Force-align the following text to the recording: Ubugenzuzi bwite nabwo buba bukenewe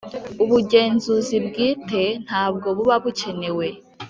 Ubugenzuzi 0.43 1.35
bwite 1.47 2.03
nabwo 2.27 2.67
buba 2.77 2.95
bukenewe 3.03 3.67